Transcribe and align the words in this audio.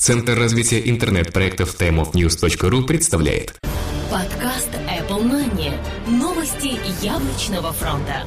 Центр 0.00 0.32
развития 0.32 0.80
интернет-проектов 0.88 1.76
timeofnews.ru 1.78 2.84
представляет 2.84 3.54
Подкаст 4.10 4.70
Apple 4.88 5.22
Money. 5.30 5.74
Новости 6.08 6.78
яблочного 7.04 7.70
фронта. 7.74 8.24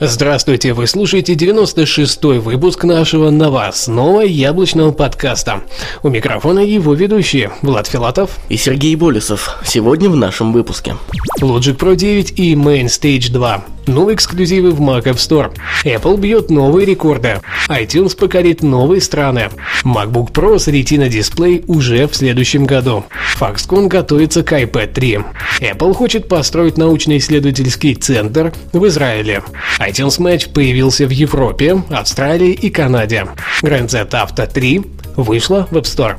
Здравствуйте, 0.00 0.72
вы 0.72 0.88
слушаете 0.88 1.34
96-й 1.34 2.40
выпуск 2.40 2.82
нашего 2.82 3.30
на 3.30 3.50
вас 3.50 3.86
нового 3.86 4.22
яблочного 4.22 4.90
подкаста. 4.90 5.62
У 6.02 6.08
микрофона 6.08 6.58
его 6.58 6.94
ведущие 6.94 7.52
Влад 7.62 7.86
Филатов 7.86 8.36
и 8.48 8.56
Сергей 8.56 8.96
Болесов. 8.96 9.60
Сегодня 9.64 10.10
в 10.10 10.16
нашем 10.16 10.52
выпуске. 10.52 10.96
Logic 11.40 11.76
Pro 11.76 11.94
9 11.94 12.36
и 12.36 12.54
Main 12.54 12.86
Stage 12.86 13.30
2. 13.30 13.64
Новые 13.86 14.14
эксклюзивы 14.14 14.70
в 14.70 14.80
Mac 14.80 15.04
App 15.04 15.16
Store. 15.16 15.52
Apple 15.84 16.18
бьет 16.18 16.50
новые 16.50 16.86
рекорды. 16.86 17.40
iTunes 17.68 18.16
покорит 18.16 18.62
новые 18.62 19.00
страны. 19.00 19.50
MacBook 19.84 20.32
Pro 20.32 20.58
с 20.58 20.68
Retina 20.68 21.08
дисплей 21.08 21.64
уже 21.66 22.06
в 22.06 22.14
следующем 22.14 22.66
году. 22.66 23.04
Foxconn 23.38 23.88
готовится 23.88 24.42
к 24.42 24.52
iPad 24.52 24.92
3. 24.92 25.18
Apple 25.60 25.94
хочет 25.94 26.28
построить 26.28 26.76
научно-исследовательский 26.78 27.94
центр 27.94 28.52
в 28.72 28.86
Израиле. 28.86 29.42
iTunes 29.78 30.18
Match 30.18 30.52
появился 30.52 31.06
в 31.06 31.10
Европе, 31.10 31.82
Австралии 31.90 32.52
и 32.52 32.70
Канаде. 32.70 33.26
Grand 33.62 33.88
Z 33.88 34.08
Auto 34.10 34.46
3 34.46 34.82
вышла 35.16 35.66
в 35.70 35.76
App 35.76 35.84
Store. 35.84 36.16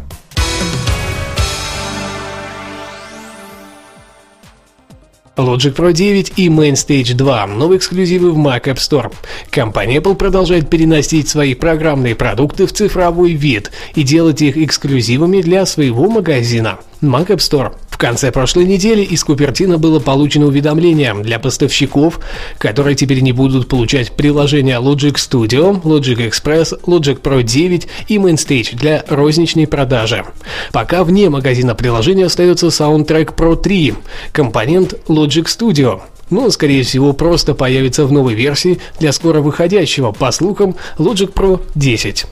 Logic 5.41 5.73
Pro 5.73 5.91
9 5.91 6.33
и 6.37 6.47
Main 6.49 6.73
Stage 6.73 7.13
2– 7.13 7.47
новые 7.47 7.77
эксклюзивы 7.77 8.31
в 8.31 8.37
Mac 8.37 8.63
App 8.63 8.77
Store. 8.77 9.11
Компания 9.49 9.97
Apple 9.97 10.15
продолжает 10.15 10.69
переносить 10.69 11.27
свои 11.29 11.55
программные 11.55 12.15
продукты 12.15 12.67
в 12.67 12.73
цифровой 12.73 13.33
вид 13.33 13.71
и 13.95 14.03
делать 14.03 14.41
их 14.41 14.57
эксклюзивами 14.57 15.41
для 15.41 15.65
своего 15.65 16.09
магазина. 16.09 16.79
Mac 17.01 17.27
App 17.27 17.37
Store 17.37 17.73
конце 18.01 18.31
прошлой 18.31 18.65
недели 18.65 19.03
из 19.03 19.23
Купертина 19.23 19.77
было 19.77 19.99
получено 19.99 20.47
уведомление 20.47 21.13
для 21.13 21.37
поставщиков, 21.37 22.19
которые 22.57 22.95
теперь 22.95 23.21
не 23.21 23.31
будут 23.31 23.67
получать 23.67 24.13
приложения 24.13 24.79
Logic 24.79 25.13
Studio, 25.13 25.79
Logic 25.83 26.17
Express, 26.27 26.81
Logic 26.85 27.21
Pro 27.21 27.43
9 27.43 27.87
и 28.07 28.17
Mainstage 28.17 28.75
для 28.75 29.05
розничной 29.07 29.67
продажи. 29.67 30.25
Пока 30.71 31.03
вне 31.03 31.29
магазина 31.29 31.75
приложения 31.75 32.25
остается 32.25 32.67
Soundtrack 32.67 33.35
Pro 33.35 33.55
3, 33.55 33.93
компонент 34.31 34.95
Logic 35.07 35.45
Studio, 35.45 36.01
но, 36.31 36.49
скорее 36.49 36.81
всего, 36.81 37.13
просто 37.13 37.53
появится 37.53 38.07
в 38.07 38.11
новой 38.11 38.33
версии 38.33 38.79
для 38.99 39.11
скоро 39.11 39.41
выходящего, 39.41 40.11
по 40.11 40.31
слухам, 40.31 40.75
Logic 40.97 41.31
Pro 41.31 41.61
10. 41.75 42.25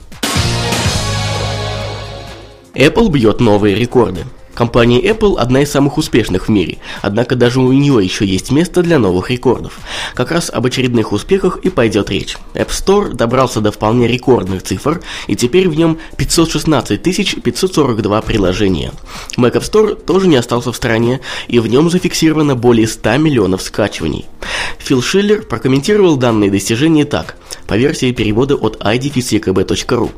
Apple 2.74 3.08
бьет 3.08 3.38
новые 3.38 3.76
рекорды. 3.76 4.24
Компания 4.60 5.00
Apple 5.00 5.38
одна 5.38 5.62
из 5.62 5.70
самых 5.70 5.96
успешных 5.96 6.48
в 6.48 6.50
мире, 6.50 6.76
однако 7.00 7.34
даже 7.34 7.60
у 7.60 7.72
нее 7.72 7.98
еще 8.04 8.26
есть 8.26 8.50
место 8.50 8.82
для 8.82 8.98
новых 8.98 9.30
рекордов. 9.30 9.78
Как 10.12 10.30
раз 10.30 10.50
об 10.50 10.66
очередных 10.66 11.12
успехах 11.12 11.60
и 11.62 11.70
пойдет 11.70 12.10
речь. 12.10 12.36
App 12.52 12.68
Store 12.68 13.14
добрался 13.14 13.62
до 13.62 13.72
вполне 13.72 14.06
рекордных 14.06 14.62
цифр, 14.62 15.00
и 15.28 15.34
теперь 15.34 15.66
в 15.66 15.78
нем 15.78 15.98
516 16.18 17.00
542 17.42 18.20
приложения. 18.20 18.92
Mac 19.38 19.54
App 19.54 19.62
Store 19.62 19.94
тоже 19.94 20.28
не 20.28 20.36
остался 20.36 20.72
в 20.72 20.76
стороне, 20.76 21.20
и 21.48 21.58
в 21.58 21.66
нем 21.66 21.88
зафиксировано 21.88 22.54
более 22.54 22.86
100 22.86 23.16
миллионов 23.16 23.62
скачиваний. 23.62 24.26
Фил 24.76 25.00
Шиллер 25.00 25.40
прокомментировал 25.40 26.18
данные 26.18 26.50
достижения 26.50 27.06
так, 27.06 27.36
по 27.70 27.76
версии 27.76 28.10
перевода 28.10 28.56
от 28.56 28.78
idefisекb.ru. 28.82 30.10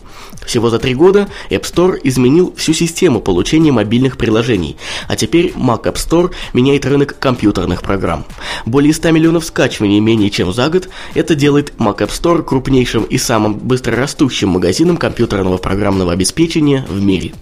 Всего 0.46 0.70
за 0.70 0.78
три 0.78 0.94
года 0.94 1.28
App 1.50 1.64
Store 1.64 2.00
изменил 2.02 2.54
всю 2.56 2.72
систему 2.72 3.20
получения 3.20 3.70
мобильных 3.70 4.16
приложений, 4.16 4.78
а 5.06 5.16
теперь 5.16 5.52
Mac 5.54 5.82
App 5.82 5.96
Store 5.96 6.30
меняет 6.54 6.86
рынок 6.86 7.18
компьютерных 7.18 7.82
программ. 7.82 8.24
Более 8.64 8.94
100 8.94 9.10
миллионов 9.10 9.44
скачиваний 9.44 10.00
менее 10.00 10.30
чем 10.30 10.50
за 10.50 10.70
год, 10.70 10.88
это 11.12 11.34
делает 11.34 11.74
Mac 11.76 11.98
App 11.98 12.08
Store 12.08 12.42
крупнейшим 12.42 13.02
и 13.02 13.18
самым 13.18 13.56
быстрорастущим 13.58 14.48
магазином 14.48 14.96
компьютерного 14.96 15.58
программного 15.58 16.12
обеспечения 16.14 16.86
в 16.88 17.02
мире 17.02 17.34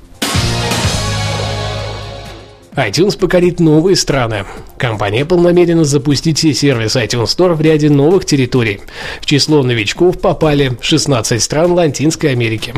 iTunes 2.88 3.18
покорит 3.18 3.60
новые 3.60 3.94
страны. 3.94 4.46
Компания 4.78 5.22
Apple 5.22 5.40
намерена 5.40 5.84
запустить 5.84 6.38
сервис 6.38 6.96
iTunes 6.96 7.26
Store 7.26 7.54
в 7.54 7.60
ряде 7.60 7.90
новых 7.90 8.24
территорий. 8.24 8.80
В 9.20 9.26
число 9.26 9.62
новичков 9.62 10.18
попали 10.18 10.78
16 10.80 11.42
стран 11.42 11.72
Латинской 11.72 12.32
Америки. 12.32 12.72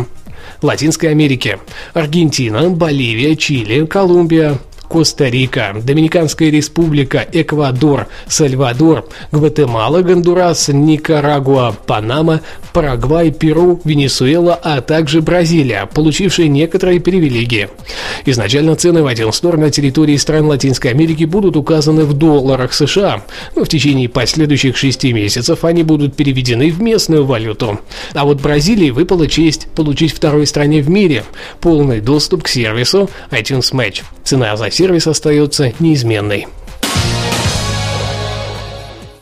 Латинской 0.60 1.10
Америки. 1.10 1.58
Аргентина, 1.94 2.70
Боливия, 2.70 3.36
Чили, 3.36 3.86
Колумбия, 3.86 4.58
Коста-Рика, 4.92 5.74
Доминиканская 5.82 6.50
республика, 6.50 7.26
Эквадор, 7.32 8.08
Сальвадор, 8.26 9.08
Гватемала, 9.32 10.02
Гондурас, 10.02 10.68
Никарагуа, 10.68 11.74
Панама, 11.86 12.42
Парагвай, 12.74 13.30
Перу, 13.30 13.80
Венесуэла, 13.84 14.54
а 14.62 14.82
также 14.82 15.22
Бразилия, 15.22 15.88
получившие 15.94 16.48
некоторые 16.48 17.00
привилегии. 17.00 17.70
Изначально 18.26 18.76
цены 18.76 19.02
в 19.02 19.06
один 19.06 19.28
Store 19.28 19.56
на 19.56 19.70
территории 19.70 20.18
стран 20.18 20.44
Латинской 20.44 20.90
Америки 20.90 21.24
будут 21.24 21.56
указаны 21.56 22.04
в 22.04 22.12
долларах 22.12 22.74
США, 22.74 23.24
но 23.56 23.64
в 23.64 23.70
течение 23.70 24.10
последующих 24.10 24.76
шести 24.76 25.14
месяцев 25.14 25.64
они 25.64 25.84
будут 25.84 26.16
переведены 26.16 26.70
в 26.70 26.82
местную 26.82 27.24
валюту. 27.24 27.80
А 28.12 28.26
вот 28.26 28.42
Бразилии 28.42 28.90
выпала 28.90 29.26
честь 29.26 29.68
получить 29.74 30.12
второй 30.12 30.46
стране 30.46 30.82
в 30.82 30.90
мире 30.90 31.24
полный 31.62 32.00
доступ 32.00 32.42
к 32.42 32.48
сервису 32.48 33.08
iTunes 33.30 33.72
Match. 33.72 34.02
Цена 34.22 34.54
за 34.56 34.70
сервис 34.70 34.81
сервис 34.82 35.06
остается 35.06 35.72
неизменной. 35.78 36.48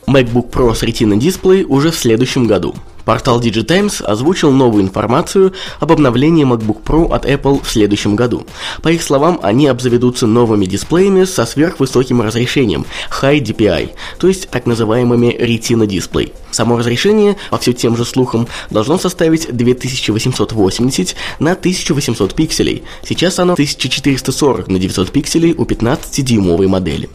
MacBook 0.06 0.48
Pro 0.48 0.75
с 0.75 0.82
Retina 0.82 1.19
дисплей 1.19 1.66
уже 1.69 1.91
в 1.91 1.97
следующем 1.97 2.47
году. 2.47 2.75
Портал 3.04 3.40
DigiTimes 3.40 4.02
озвучил 4.02 4.50
новую 4.50 4.82
информацию 4.82 5.52
об 5.78 5.92
обновлении 5.92 6.46
MacBook 6.46 6.82
Pro 6.84 7.12
от 7.12 7.26
Apple 7.26 7.62
в 7.62 7.68
следующем 7.70 8.16
году. 8.16 8.46
По 8.82 8.88
их 8.88 9.02
словам, 9.02 9.40
они 9.42 9.66
обзаведутся 9.66 10.26
новыми 10.26 10.66
дисплеями 10.66 11.24
со 11.24 11.46
сверхвысоким 11.46 12.22
разрешением 12.22 12.86
High 13.20 13.40
DPI, 13.40 13.90
то 14.18 14.28
есть 14.28 14.50
так 14.50 14.66
называемыми 14.66 15.36
Retina 15.38 15.86
дисплей. 15.86 16.32
Само 16.50 16.78
разрешение, 16.78 17.36
по 17.50 17.58
все 17.58 17.72
тем 17.72 17.96
же 17.96 18.04
слухам, 18.04 18.48
должно 18.70 18.98
составить 18.98 19.54
2880 19.54 21.14
на 21.38 21.52
1800 21.52 22.34
пикселей. 22.34 22.82
Сейчас 23.04 23.38
оно 23.38 23.52
1440 23.52 24.68
на 24.68 24.78
900 24.78 25.10
пикселей 25.10 25.54
у 25.56 25.64
15-дюймовой 25.64 26.66
модели. 26.66 27.08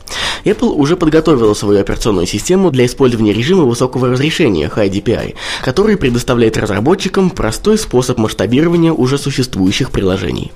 Apple 0.46 0.70
уже 0.70 0.96
подготовила 0.96 1.54
свою 1.54 1.80
операционную 1.82 2.28
систему 2.28 2.72
для 2.72 2.86
использования 2.86 3.34
режима 3.34 3.64
высокого 3.64 4.10
разрешения 4.10 4.72
High 4.74 4.90
DPI, 4.90 5.36
который 5.76 5.98
предоставляет 5.98 6.56
разработчикам 6.56 7.30
простой 7.30 7.78
способ 7.78 8.18
масштабирования 8.18 8.94
уже 8.94 9.18
существующих 9.18 9.92
приложений. 9.92 10.54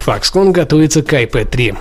Foxconn 0.00 0.50
готовится 0.50 1.02
к 1.02 1.12
iPad 1.12 1.44
3. 1.50 1.74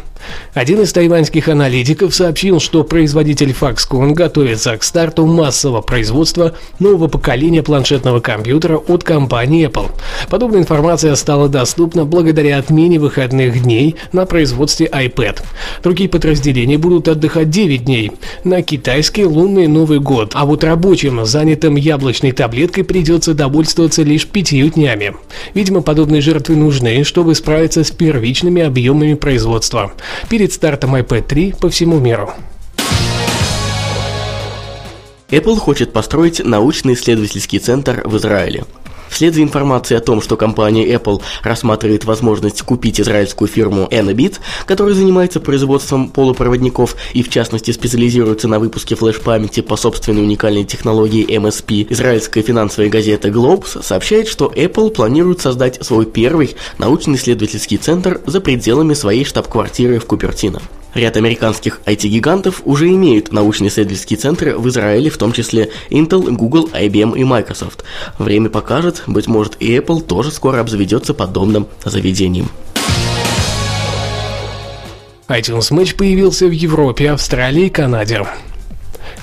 Один 0.54 0.82
из 0.82 0.92
тайваньских 0.92 1.48
аналитиков 1.48 2.14
сообщил, 2.14 2.60
что 2.60 2.84
производитель 2.84 3.52
Foxconn 3.52 4.14
готовится 4.14 4.78
к 4.78 4.84
старту 4.84 5.26
массового 5.26 5.82
производства 5.82 6.54
нового 6.80 7.08
поколения 7.08 7.64
планшетного 7.64 8.20
компьютера 8.20 8.78
от 8.78 9.04
компании 9.04 9.68
Apple. 9.68 9.92
Подобная 10.30 10.60
информация 10.60 11.16
стала 11.16 11.48
доступна 11.48 12.06
благодаря 12.06 12.58
отмене 12.58 13.00
выходных 13.00 13.64
дней 13.64 13.96
на 14.12 14.26
производстве 14.26 14.88
iPad. 14.88 15.42
Другие 15.84 16.10
подразделения 16.10 16.78
будут 16.78 17.08
отдыхать 17.08 17.50
9 17.50 17.86
дней 17.86 18.12
на 18.44 18.62
китайский 18.62 19.26
лунный 19.26 19.68
Новый 19.68 20.00
год, 20.00 20.34
а 20.36 20.46
вот 20.46 20.64
рабочим, 20.64 21.26
занятым 21.26 21.76
яблочной 21.76 22.32
таблеткой, 22.34 22.84
придется 22.84 23.34
довольствоваться 23.34 24.04
лишь 24.04 24.28
пятью 24.28 24.70
днями. 24.70 25.16
Видимо, 25.54 25.82
подобные 25.82 26.22
жертвы 26.22 26.56
нужны, 26.56 27.04
чтобы 27.04 27.36
справиться 27.36 27.84
с 27.84 27.92
первичными 27.92 28.62
объемами 28.62 29.14
производства 29.14 29.94
перед 30.30 30.54
стартом 30.54 30.96
iPad 30.96 31.22
3 31.24 31.56
по 31.60 31.70
всему 31.70 32.00
миру. 32.00 32.34
Apple 35.30 35.58
хочет 35.58 35.94
построить 35.94 36.44
научно-исследовательский 36.44 37.60
центр 37.60 38.02
в 38.06 38.18
Израиле. 38.18 38.66
Вслед 39.12 39.36
за 39.36 39.44
информацией 39.44 39.98
о 39.98 40.02
том, 40.02 40.22
что 40.22 40.38
компания 40.38 40.88
Apple 40.88 41.22
рассматривает 41.44 42.06
возможность 42.06 42.62
купить 42.62 43.00
израильскую 43.02 43.50
фирму 43.50 43.88
Enabit, 43.92 44.38
которая 44.66 44.96
занимается 44.96 45.42
производством 45.42 46.10
полупроводников 46.10 46.96
и 47.14 47.22
в 47.22 47.30
частности 47.30 47.72
специализируется 47.72 48.48
на 48.48 48.60
выпуске 48.60 48.96
флеш-памяти 48.96 49.62
по 49.62 49.76
собственной 49.76 50.24
уникальной 50.24 50.64
технологии 50.64 51.28
MSP, 51.28 51.88
израильская 51.90 52.42
финансовая 52.42 52.90
газета 52.90 53.28
Globes 53.28 53.84
сообщает, 53.84 54.30
что 54.30 54.52
Apple 54.56 54.92
планирует 54.92 55.42
создать 55.42 55.86
свой 55.86 56.06
первый 56.06 56.56
научно-исследовательский 56.78 57.78
центр 57.78 58.22
за 58.26 58.40
пределами 58.40 58.94
своей 58.94 59.26
штаб-квартиры 59.26 60.00
в 60.00 60.06
Купертино. 60.06 60.62
Ряд 60.94 61.18
американских 61.18 61.82
IT-гигантов 61.86 62.62
уже 62.66 62.90
имеют 62.90 63.32
научно-исследовательские 63.32 64.18
центры 64.18 64.58
в 64.58 64.68
Израиле, 64.68 65.10
в 65.10 65.18
том 65.18 65.32
числе 65.32 65.72
Intel, 65.90 66.32
Google, 66.32 66.70
IBM 66.74 67.18
и 67.18 67.24
Microsoft. 67.24 67.84
Время 68.18 68.50
покажет, 68.50 69.04
быть 69.08 69.28
может 69.28 69.56
и 69.60 69.78
Apple 69.78 70.02
тоже 70.02 70.32
скоро 70.32 70.60
обзаведется 70.60 71.14
подобным 71.14 71.68
заведением. 71.86 72.50
iTunes 75.30 75.72
Match 75.72 75.96
появился 75.96 76.48
в 76.48 76.52
Европе, 76.52 77.12
Австралии 77.12 77.68
и 77.68 77.70
Канаде. 77.70 78.26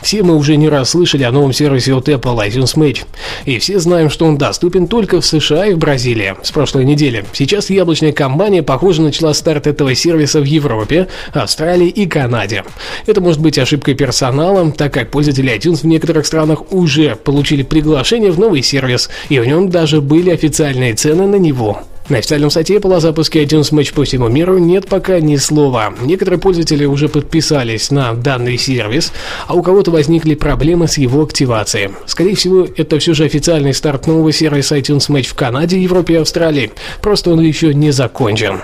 Все 0.03 0.23
мы 0.23 0.37
уже 0.37 0.57
не 0.57 0.69
раз 0.69 0.91
слышали 0.91 1.23
о 1.23 1.33
новом 1.33 1.53
сервисе 1.53 1.95
от 1.95 2.09
Apple 2.09 2.49
iTunes 2.49 2.77
Match. 2.77 3.05
И 3.45 3.59
все 3.59 3.79
знаем, 3.79 4.11
что 4.11 4.27
он 4.27 4.39
доступен 4.39 4.87
только 4.87 5.21
в 5.21 5.27
США 5.27 5.67
и 5.67 5.75
в 5.75 5.79
Бразилии 5.79 6.35
с 6.43 6.51
прошлой 6.51 6.85
недели. 6.85 7.25
Сейчас 7.33 7.71
яблочная 7.71 8.13
компания, 8.13 8.63
похоже, 8.63 9.03
начала 9.03 9.35
старт 9.35 9.67
этого 9.67 9.95
сервиса 9.95 10.41
в 10.41 10.45
Европе, 10.45 11.09
Австралии 11.33 11.89
и 11.89 12.07
Канаде. 12.07 12.65
Это 13.07 13.21
может 13.21 13.41
быть 13.41 13.59
ошибкой 13.59 13.95
персонала, 13.95 14.71
так 14.71 14.93
как 14.95 15.11
пользователи 15.11 15.55
iTunes 15.57 15.83
в 15.83 15.87
некоторых 15.87 16.27
странах 16.27 16.73
уже 16.73 17.17
получили 17.17 17.63
приглашение 17.63 18.31
в 18.31 18.39
новый 18.39 18.63
сервис, 18.63 19.11
и 19.29 19.39
в 19.39 19.47
нем 19.47 19.71
даже 19.71 20.01
были 20.01 20.31
официальные 20.31 20.95
цены 20.95 21.27
на 21.27 21.37
него. 21.37 21.83
На 22.09 22.19
официальном 22.19 22.51
сайте 22.51 22.77
Apple 22.77 22.97
о 22.97 23.01
запуске 23.01 23.45
iTunes 23.45 23.71
Match 23.71 23.93
по 23.93 24.05
всему 24.05 24.29
миру 24.29 24.57
нет 24.57 24.87
пока 24.89 25.21
ни 25.21 25.37
слова. 25.37 25.93
Некоторые 26.01 26.41
пользователи 26.41 26.87
уже 26.87 27.11
подписались 27.11 27.91
на 27.91 28.15
данный 28.15 28.57
сервис, 28.57 29.13
а 29.47 29.55
у 29.55 29.63
кого-то 29.63 29.91
возникли 29.91 30.35
проблемы 30.35 30.89
с 30.89 30.97
его 30.97 31.23
активацией. 31.23 31.91
Скорее 32.07 32.35
всего, 32.35 32.67
это 32.77 32.99
все 32.99 33.13
же 33.13 33.25
официальный 33.25 33.75
старт 33.75 34.07
нового 34.07 34.33
сервиса 34.33 34.79
iTunes 34.79 35.11
Match 35.11 35.29
в 35.29 35.35
Канаде, 35.35 35.79
Европе 35.79 36.15
и 36.15 36.17
Австралии. 36.17 36.73
Просто 37.03 37.31
он 37.31 37.41
еще 37.41 37.75
не 37.75 37.91
закончен. 37.91 38.63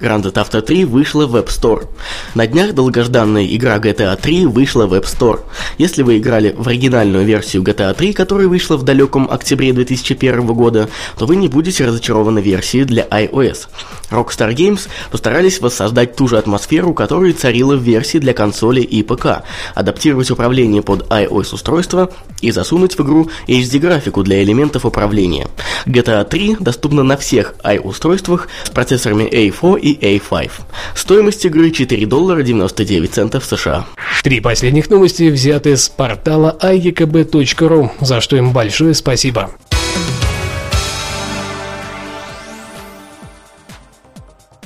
Grand 0.00 0.22
Theft 0.22 0.56
Auto 0.56 0.60
3 0.60 0.84
вышла 0.84 1.26
в 1.26 1.36
App 1.36 1.46
Store. 1.46 1.86
На 2.34 2.46
днях 2.46 2.74
долгожданная 2.74 3.46
игра 3.46 3.78
GTA 3.78 4.16
3 4.20 4.46
вышла 4.46 4.86
в 4.86 4.94
App 4.94 5.04
Store. 5.04 5.40
Если 5.78 6.02
вы 6.02 6.18
играли 6.18 6.54
в 6.56 6.68
оригинальную 6.68 7.24
версию 7.24 7.62
GTA 7.62 7.94
3, 7.94 8.12
которая 8.12 8.48
вышла 8.48 8.76
в 8.76 8.82
далеком 8.82 9.28
октябре 9.30 9.72
2001 9.72 10.46
года, 10.48 10.88
то 11.18 11.26
вы 11.26 11.36
не 11.36 11.48
будете 11.48 11.86
разочарованы 11.86 12.40
версией 12.40 12.84
для 12.84 13.04
iOS. 13.04 13.68
Rockstar 14.10 14.54
Games 14.54 14.88
постарались 15.10 15.60
воссоздать 15.60 16.14
ту 16.14 16.28
же 16.28 16.38
атмосферу, 16.38 16.92
которая 16.92 17.32
царила 17.32 17.74
в 17.74 17.82
версии 17.82 18.18
для 18.18 18.34
консоли 18.34 18.82
и 18.82 19.02
ПК, 19.02 19.42
адаптировать 19.74 20.30
управление 20.30 20.82
под 20.82 21.08
iOS-устройство 21.10 22.10
и 22.40 22.50
засунуть 22.50 22.96
в 22.98 23.02
игру 23.02 23.30
HD-графику 23.48 24.22
для 24.22 24.42
элементов 24.42 24.84
управления. 24.84 25.48
GTA 25.86 26.24
3 26.24 26.58
доступна 26.60 27.02
на 27.02 27.16
всех 27.16 27.54
i-устройствах 27.64 28.48
с 28.64 28.70
процессорами 28.70 29.24
A4 29.24 29.85
и 29.86 30.18
A5. 30.18 30.50
Стоимость 30.94 31.44
игры 31.44 31.70
4 31.70 32.06
доллара 32.06 32.42
99 32.42 33.12
центов 33.12 33.44
США. 33.44 33.86
Три 34.22 34.40
последних 34.40 34.90
новости 34.90 35.30
взяты 35.30 35.76
с 35.76 35.88
портала 35.88 36.56
iekb.ru, 36.60 37.90
за 38.00 38.20
что 38.20 38.36
им 38.36 38.52
большое 38.52 38.94
спасибо. 38.94 39.50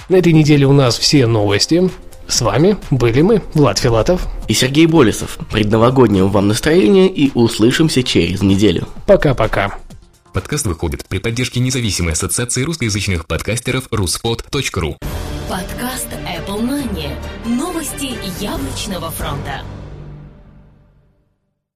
На 0.08 0.16
этой 0.16 0.32
неделе 0.32 0.66
у 0.66 0.72
нас 0.72 0.98
все 0.98 1.26
новости. 1.26 1.90
С 2.26 2.40
вами 2.40 2.76
были 2.90 3.22
мы, 3.22 3.42
Влад 3.54 3.78
Филатов 3.78 4.26
и 4.48 4.54
Сергей 4.54 4.86
Болесов. 4.86 5.38
Предновогоднего 5.52 6.28
вам 6.28 6.48
настроения 6.48 7.08
и 7.08 7.30
услышимся 7.34 8.02
через 8.02 8.40
неделю. 8.40 8.88
Пока-пока. 9.06 9.74
Подкаст 10.32 10.66
выходит 10.66 11.08
при 11.08 11.18
поддержке 11.18 11.58
независимой 11.58 12.12
ассоциации 12.12 12.62
русскоязычных 12.62 13.26
подкастеров 13.26 13.88
ruspod.ru 13.88 14.96
Подкаст 15.48 16.08
Apple 16.12 16.60
Money. 16.60 17.10
Новости 17.44 18.16
яблочного 18.40 19.10
фронта. 19.10 19.62